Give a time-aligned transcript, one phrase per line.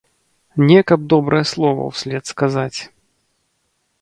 [0.69, 2.79] Не каб добрае слова ўслед сказаць.